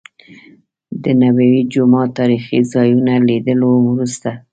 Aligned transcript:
د 1.03 1.05
نبوي 1.21 1.61
جومات 1.73 2.09
تاريخي 2.19 2.59
ځا 2.71 2.81
يونو 2.89 3.15
لیدلو 3.29 3.69
وروسته. 3.85 4.29